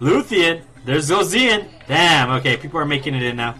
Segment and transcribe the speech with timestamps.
[0.00, 0.62] Luthien.
[0.84, 1.68] There's Zozian.
[1.86, 2.30] Damn.
[2.30, 3.54] Okay, people are making it in now.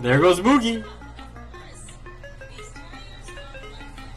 [0.00, 0.84] There goes Boogie.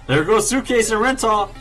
[0.08, 1.52] There goes Suitcase and Rental.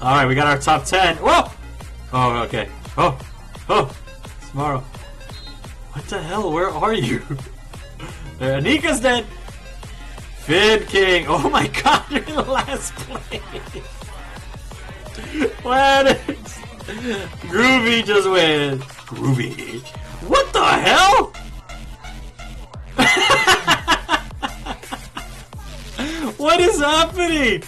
[0.00, 1.16] Alright, we got our top 10.
[1.16, 1.50] Whoa!
[2.12, 2.68] Oh, okay.
[2.96, 3.18] Oh,
[3.68, 3.94] oh,
[4.50, 4.80] Tomorrow.
[5.92, 6.52] What the hell?
[6.52, 7.18] Where are you?
[8.40, 9.26] Anika's dead.
[10.38, 11.26] Fid King.
[11.28, 13.42] Oh my god, you're in the last place.
[15.58, 16.58] Planets.
[17.48, 18.82] Groovy just wins.
[18.82, 19.80] Groovy.
[20.26, 21.32] What the hell?
[26.36, 27.62] what is happening?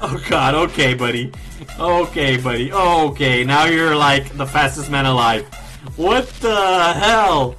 [0.00, 1.32] Oh god, okay, buddy.
[1.78, 2.72] Okay, buddy.
[2.72, 5.46] Okay, now you're like the fastest man alive.
[5.96, 7.56] What the hell?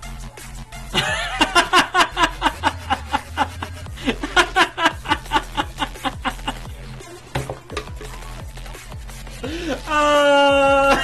[9.43, 11.03] Uh...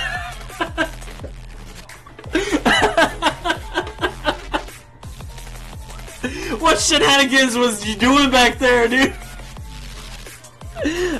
[6.59, 9.13] what shenanigans was you doing back there, dude?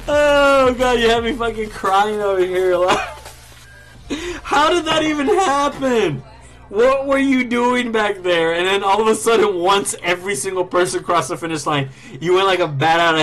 [0.07, 2.75] Oh god, you have me fucking crying over here.
[4.43, 6.23] How did that even happen?
[6.69, 8.55] What were you doing back there?
[8.55, 12.33] And then all of a sudden, once every single person crossed the finish line, you
[12.33, 13.11] went like a bat out of